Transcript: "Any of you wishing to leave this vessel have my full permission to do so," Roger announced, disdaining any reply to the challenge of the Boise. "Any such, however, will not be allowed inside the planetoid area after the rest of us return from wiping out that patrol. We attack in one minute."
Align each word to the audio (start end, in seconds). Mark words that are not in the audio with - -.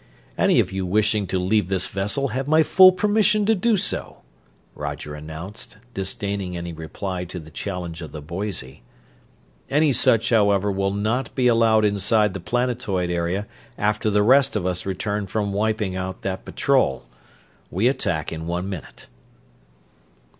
"Any 0.35 0.59
of 0.59 0.71
you 0.71 0.83
wishing 0.83 1.27
to 1.27 1.37
leave 1.37 1.67
this 1.69 1.85
vessel 1.85 2.29
have 2.29 2.47
my 2.47 2.63
full 2.63 2.91
permission 2.91 3.45
to 3.45 3.53
do 3.53 3.77
so," 3.77 4.17
Roger 4.73 5.13
announced, 5.13 5.77
disdaining 5.93 6.57
any 6.57 6.73
reply 6.73 7.23
to 7.25 7.39
the 7.39 7.51
challenge 7.51 8.01
of 8.01 8.11
the 8.11 8.19
Boise. 8.19 8.81
"Any 9.69 9.93
such, 9.93 10.31
however, 10.31 10.71
will 10.71 10.89
not 10.89 11.35
be 11.35 11.45
allowed 11.45 11.85
inside 11.85 12.33
the 12.33 12.39
planetoid 12.39 13.11
area 13.11 13.45
after 13.77 14.09
the 14.09 14.23
rest 14.23 14.55
of 14.55 14.65
us 14.65 14.87
return 14.87 15.27
from 15.27 15.53
wiping 15.53 15.95
out 15.95 16.23
that 16.23 16.45
patrol. 16.45 17.05
We 17.69 17.87
attack 17.87 18.31
in 18.31 18.47
one 18.47 18.67
minute." 18.67 19.05